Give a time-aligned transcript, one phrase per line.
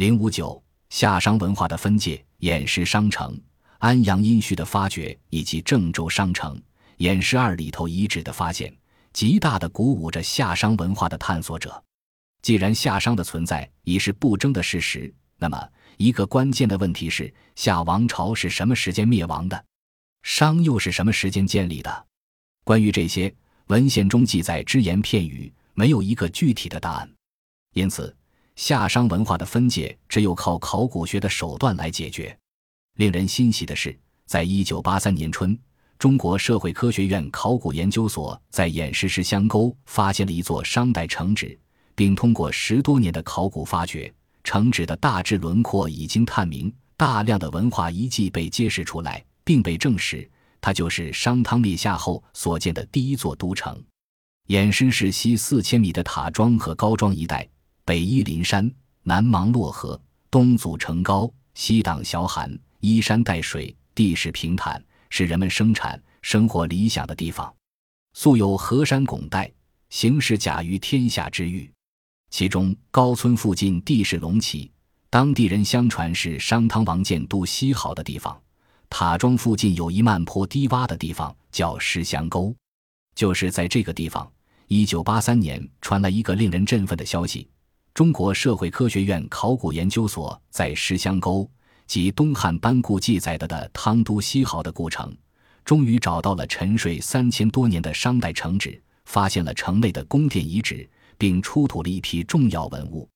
[0.00, 3.38] 零五九夏商文化的分界，偃师商城、
[3.80, 6.58] 安阳殷墟的发掘，以及郑州商城、
[6.96, 8.74] 偃师二里头遗址的发现，
[9.12, 11.84] 极大的鼓舞着夏商文化的探索者。
[12.40, 15.68] 既然夏商的存在已是不争的事实，那么
[15.98, 19.64] 一个关键的问题是：夏王朝是什么时间灭亡的？
[20.22, 22.06] 商又是什么时间建立的？
[22.64, 23.30] 关于这些，
[23.66, 27.12] 文献中记载只言片语，没有一个具体的答案。
[27.74, 28.16] 因此。
[28.56, 32.36] 夏商文化的分界只有靠考古学的手段来解决。
[32.96, 35.58] 令人欣喜的是，在一九八三年春，
[35.98, 41.58] 中国社会科学院考古研究所在偃师石乡沟发现了一座商代城址，
[41.94, 44.12] 并通过十多年的考古发掘，
[44.44, 50.28] 城址的大致轮廓已经探明，大量的文化遗迹被揭示出来，并被证实，
[50.60, 53.82] 它就是商汤灭夏后所建的第一座都城。
[54.48, 57.48] 偃师市西四千米的塔庄和高庄一带。
[57.90, 58.70] 北依林山，
[59.02, 60.00] 南芒洛河，
[60.30, 67.52] 东阻城高，西挡小寒，依山带水，地势平坦，是人们生产生活理想的地方。
[68.12, 69.50] 素有“河山拱带，
[69.88, 71.68] 形势甲于天下”之誉。
[72.30, 74.70] 其中高村附近地势隆起，
[75.10, 78.40] 当地人相传是商汤王建都西好的地方。
[78.88, 82.54] 塔庄附近有一慢坡低洼的地方，叫石祥沟。
[83.16, 84.30] 就是在这个地方，
[84.68, 87.48] 一九八三年传来一个令人振奋的消息。
[87.92, 91.48] 中国社会科学院考古研究所在石乡沟
[91.86, 95.14] 及东汉班固记载的的汤都西濠的故城，
[95.64, 103.08] 终于找到了沉睡三千多年的商代城址，发现了城内的宫殿遗址，并出土了一批重要文物。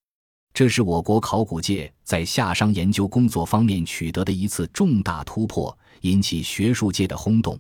[0.53, 7.59] 这是我国考古界在夏商研究工作方面取得的一次重大突破，引起学术界的轰动。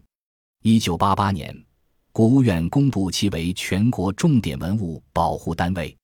[0.63, 1.57] 一九八八年，
[2.13, 5.97] 国务院公布其为全国重点文物保护单位。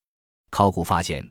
[0.51, 1.27] 考古发现，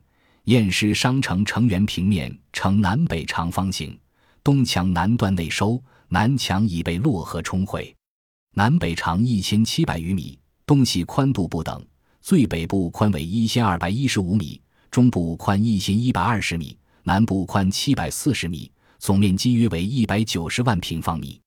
[0.46, 3.96] 偃师商城城垣平面呈南北长方形，
[4.42, 7.94] 东墙南段内收，南墙已被洛河冲毁。
[8.54, 11.86] 南北长一千七百余米，东西宽度不等，
[12.20, 21.40] 最北部宽为一千二百一十五米，中部宽一千一百二十米，南部宽七百四十米，总面积约为一百九十万平方米。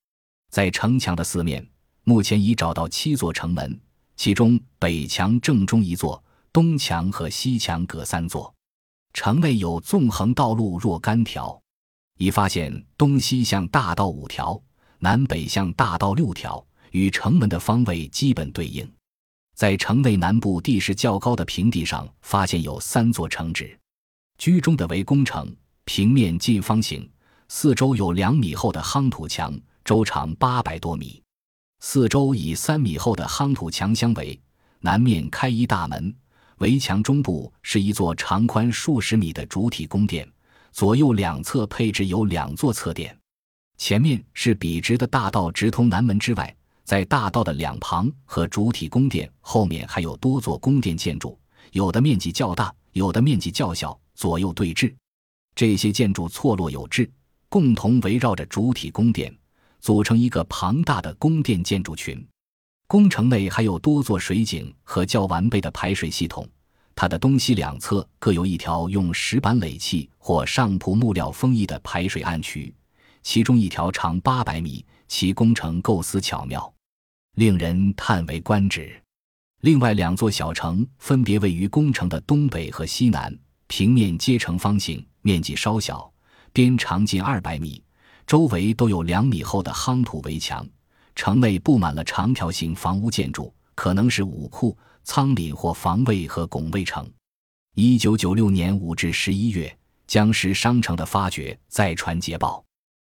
[0.51, 1.67] 在城墙的四面，
[2.03, 3.77] 目前已找到七座城门，
[4.15, 6.23] 其中北墙正中一座。
[6.53, 8.53] 东墙和西墙各三座，
[9.11, 11.59] 城内有纵横道路若干条，
[12.19, 14.61] 已发现东西向大道五条，
[14.99, 18.87] 南北向大道六条，与城门的方位基本对应。
[19.55, 23.75] 在城内南部地势较高的平地上，发现有三座城址，
[24.37, 25.51] 居中的为宫城，
[25.85, 27.09] 平面近方形，
[27.47, 31.19] 四周有两米厚的夯土墙，周长八百多米，
[31.79, 34.39] 四周以三米厚的夯土墙相围，
[34.81, 36.15] 南面开一大门。
[36.63, 40.25] 围墙中部是一座长宽数十米的主体宫殿，
[40.71, 43.13] 左右两侧配置有两座侧殿。
[43.77, 46.55] 前面是笔直的大道，直通南门之外。
[46.85, 51.37] 在大道的两旁和主体宫殿后面还有多座宫殿建筑，
[51.73, 54.93] 有的面积较大，有的面积较小，左右对峙。
[55.55, 57.11] 这些建筑错落有致，
[57.49, 59.37] 共同围绕着主体宫殿，
[59.81, 62.25] 组成一个庞大的宫殿建筑群。
[62.93, 66.47] 宫城内还有多座水井和较完备的排水系统，
[66.93, 72.71] 它的东西两侧各有一条用石板垒砌或上铺木料封印的排水暗渠，
[73.23, 76.71] 其中一条长八百米，其工程构思巧妙，
[77.33, 79.01] 令人叹为观止。
[79.61, 86.13] 另外两座小城分别位于宫城的东北和西南，平面皆呈方形，面积稍小，
[86.51, 87.83] 边长近二百米，
[88.27, 90.63] 周围都有两米厚的夯土围墙。
[91.15, 97.09] 城内布满了长条形房屋建筑，可能是武库、仓廪或防卫和拱卫城。
[97.75, 99.75] 一九九六年五至十一月，
[100.05, 102.63] 江石商城的发掘再传捷报。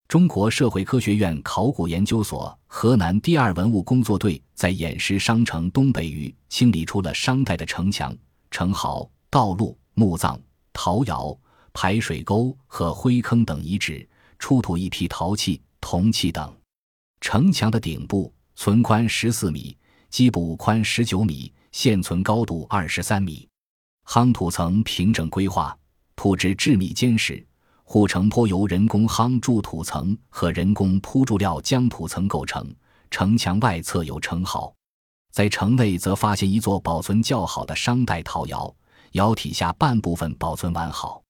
[0.08, 8.16] 中国社会科学院考古研究所河南第二文物工作队在偃师商城东北隅清理出了商代的城墙、
[8.50, 10.42] 城壕、道路、墓葬、
[10.74, 11.38] 陶窑、
[11.74, 14.08] 排水沟和灰坑等遗址，
[14.40, 16.52] 出土一批陶器、铜器等。
[17.22, 19.78] 城墙的顶部存宽十四米，
[20.10, 23.48] 基部宽十九米，现存高度二十三米。
[24.06, 25.78] 夯土层平整规划，
[26.16, 27.46] 土质致密坚实。
[27.84, 32.74] 护城坡由人工夯筑土层和人工铺筑料浆土层构成。
[33.12, 34.72] 城墙外侧有城壕，
[35.32, 38.72] 在城内则发现一座保存较好的商代陶窑，
[39.14, 41.24] 窑体下半部分保存完好。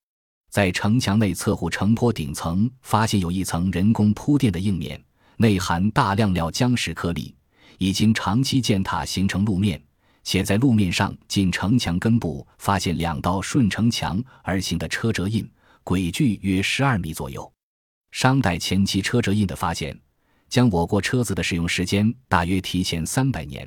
[0.50, 5.02] 在城墙内侧护城坡顶层发现有一层人工铺垫的硬面。
[5.42, 7.34] 内含大量料浆石颗粒，
[7.78, 9.82] 已经长期践踏形成路面，
[10.22, 15.50] 且在路面上近城墙根部发现两道顺城墙而行的车辙印，
[15.82, 17.50] 轨距约十二米左右。
[18.12, 19.98] 商代前期车辙印的发现，
[20.50, 23.66] 将我国车子的使用时间大约提前三百年。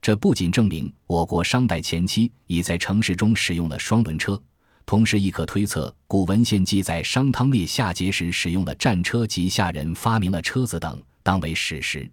[0.00, 4.42] 这不仅证明我国商代前期已在城市中使用了双轮车，
[4.84, 12.10] 同时亦可推测古文献记载商汤灭夏桀时使用了战车及夏人发明了车子等，当为史实。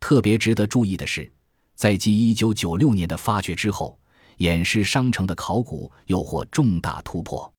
[0.00, 1.30] 特别值得注意的是，
[1.74, 3.98] 在继一九九六年的发掘之后，
[4.38, 7.52] 偃师商城的考古又获重大突破。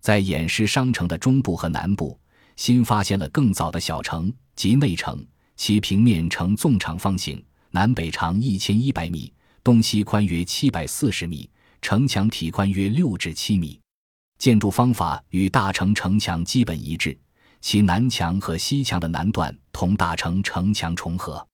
[0.00, 2.18] 在偃师商城的中部和南部，
[2.56, 5.26] 新发现了更早的小城及内城，
[5.56, 7.42] 其平面呈纵长方形。
[7.70, 9.32] 南北长一千一百米，
[9.62, 11.48] 东西宽约七百四十米，
[11.82, 13.78] 城墙体宽约六至七米，
[14.38, 17.18] 建筑方法与大城城墙基本一致，
[17.60, 21.46] 其南墙和西墙的南段同大城城墙重合。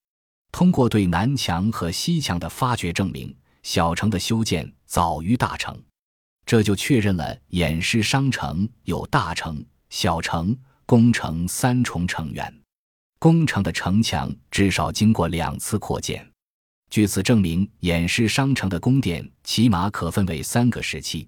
[0.51, 3.31] 通过对南墙和西墙的发掘，证明
[3.61, 5.79] 小城的修建早于大城，
[6.43, 10.57] 这就确认了偃师商城有大城、小城、
[10.87, 12.51] 宫城三重城垣。
[13.19, 16.27] 宫城的城墙至少经过两次扩建，
[16.89, 21.27] 据此证明，偃师商城的宫殿起码可分为三个时期。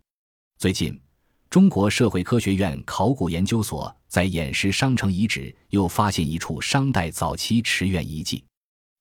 [0.57, 0.99] 最近，
[1.47, 8.43] 中国社会科学院考古研究所在偃师商城遗址又发现一处商代早期池苑遗迹，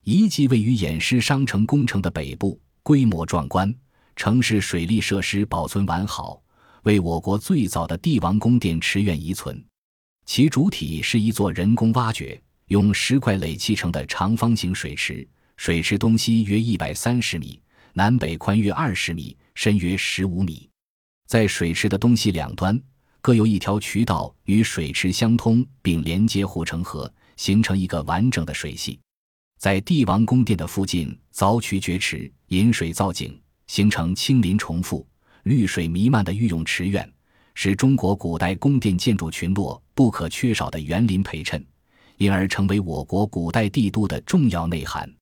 [0.05, 3.75] 遗迹位于偃师商城工程的北部，规模壮观，
[4.17, 6.43] 城市水利设施保存完好，
[6.83, 9.65] 为我国最早的帝王宫殿池苑遗存。
[10.25, 12.41] 其主体是一座人工挖掘。
[12.69, 15.25] 用石块垒砌成的长方形水池，
[15.57, 17.63] 水池东西约一百三十米，
[17.93, 20.69] 南北宽约二十米，深约十五米。
[21.29, 22.77] 在水池的东西两端
[23.27, 29.01] 各有一条渠道与水池相通，并连接护城河，形成一个完整的水系。
[29.59, 33.37] 在帝王宫殿的附近凿渠掘池，引水造景，
[33.67, 35.05] 形成青林重复、
[35.43, 37.13] 绿水弥漫的御用池苑，
[37.55, 41.61] 是中国古代宫殿建筑群落不可缺少的园林陪衬。
[42.19, 45.13] 因而成为我国古代帝都的重要内涵。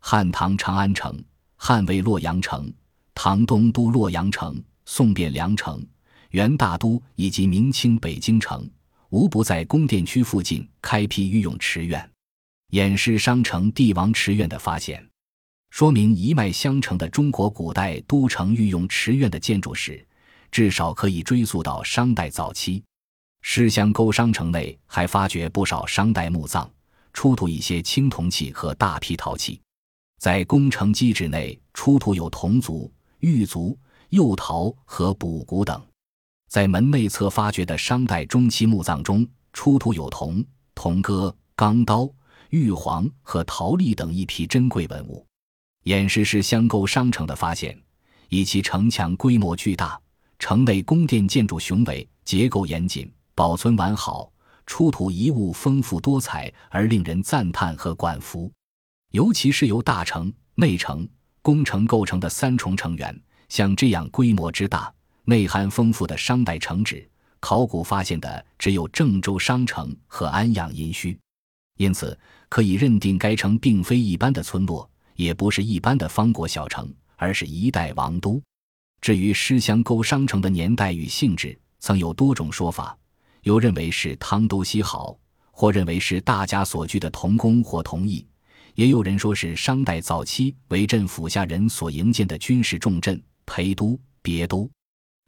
[0.00, 1.22] 汉唐长安城、
[1.56, 2.72] 汉魏洛阳城、
[3.14, 5.86] 唐东都洛阳城、宋汴梁城、
[6.32, 8.68] 元大都以及明清北京城，
[9.10, 12.10] 无不在宫殿区附近开辟御用池院。
[12.70, 15.06] 偃师商城帝王池院的发现，
[15.68, 20.02] 说明一脉相承的中国古代都城御用池院的建筑史，
[20.50, 22.82] 至少可以追溯到商代早期。
[23.42, 26.66] 狮乡沟商城内还发掘不少商代墓葬，
[27.12, 29.60] 出土一些青铜器和大批陶器。
[30.18, 35.78] 在宫城基址内出土有铜族、玉族、釉陶和卜骨等。
[36.52, 40.44] 在门内侧发掘的商代中期墓葬中，出土有铜、
[40.74, 42.06] 铜戈、钢刀、
[42.50, 45.26] 玉璜和陶粒等一批珍贵文物。
[45.84, 47.74] 偃师是乡沟商城的发现，
[48.28, 49.98] 以其城墙规模巨大，
[50.38, 53.10] 城内宫殿建筑雄伟，结构严谨。
[53.34, 54.30] 保存完好，
[54.66, 58.52] 出土遗物丰富多彩，而令人赞叹和感服。
[59.12, 61.08] 尤其是由大城、内城、
[61.40, 63.18] 宫城构成的三重城垣，
[63.48, 64.92] 像这样规模之大、
[65.24, 67.08] 内涵丰富的商代城址，
[67.38, 71.16] 考古发现的只有郑州商城和安阳殷墟。
[71.78, 78.42] 因此，可以认定该城并非一般的村落，也不是一般的方国小城，而是一代王都。
[79.00, 82.96] 至于狮乡沟商城的年代与性质，曾有多种说法。
[83.42, 85.16] 有认为是汤都西好，
[85.50, 88.26] 或认为是大家所居的同宫或同邑，
[88.74, 94.70] 也有人说是商代早期为镇府下人所营建的军事重镇、陪都、别都。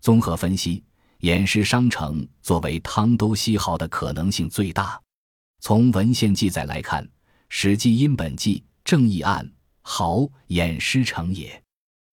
[0.05, 0.85] 综合分析，
[1.21, 5.01] 偃师商城作为汤都西好的可能性最大。
[5.61, 7.03] 从文献记载来看，
[7.49, 11.65] 《史记·殷本纪》正义案：好，偃师城也。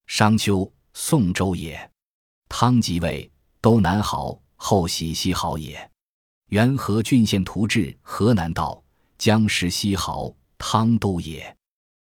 [0.07, 1.91] 商丘，宋州也。
[2.47, 3.29] 汤即位，
[3.59, 5.91] 都南好，后徙西亳也。
[6.47, 8.81] 元和郡县图志河南道
[9.17, 11.53] 江石西亳汤都也。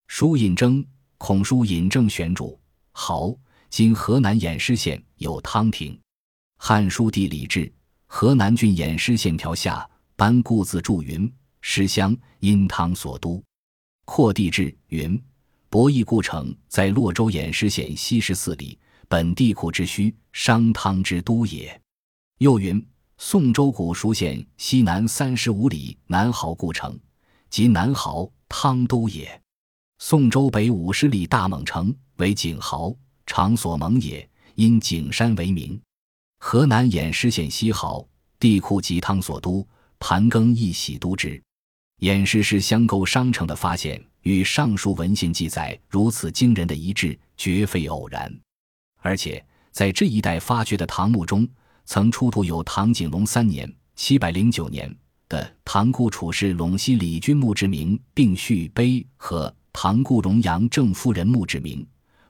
[0.08, 0.84] 书引征
[1.20, 2.60] 孔书引证选主
[2.92, 3.38] 濠
[3.76, 6.00] 今河南偃师县有汤亭。
[6.58, 7.70] 汉书地理志
[8.06, 11.30] 河南郡偃师县条下班固字注云：
[11.60, 13.44] 师乡因汤所都。
[14.06, 15.22] 扩地志云：
[15.70, 18.80] 博邑故城在洛州偃师县西十四里，
[19.10, 21.78] 本地库之墟，商汤之都也。
[22.38, 22.82] 又云。
[23.18, 26.98] 宋州古蜀县西南三十五里南濠故城，
[27.50, 29.42] 即南濠汤都也。
[30.00, 35.80] 宋州北五十里大蒙城为景濠，场所蒙也，因景山为名。
[36.40, 38.08] 河南偃师县西濠
[38.40, 39.68] 地库及汤所都，
[40.00, 41.42] 盘庚亦喜都之。
[42.00, 48.34] 偃师是乡沟商城的发现，与上述文献记载如此惊人的一致，绝非偶然。
[49.02, 51.48] 而且在这一带发掘的唐墓中。
[51.88, 54.92] 曾出土有唐景龙三年（七百零九年）
[55.30, 61.86] 的唐故处士陇西李君墓志铭并序碑和唐顾荣阳郑夫人墓志铭。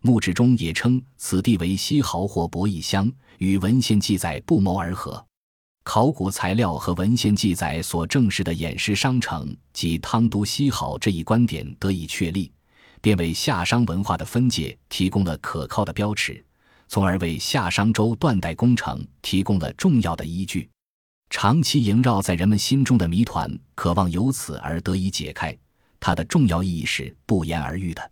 [0.05, 5.25] 墓志中也称此地为西濠或博邑乡，与文献记载不谋而合。
[5.83, 12.51] 考古材料和文献记载所证实的偃师商城及汤都西濠这一观点得以确立，
[13.01, 16.45] 便为夏商文化的分界提供了可靠的标尺，
[16.87, 20.69] 从而为夏商周断代工程提供了重要的依据。
[21.31, 25.57] 长期萦绕在人们心中的谜团，渴望由此而得以解开，
[25.99, 28.11] 它的重要意义是不言而喻的。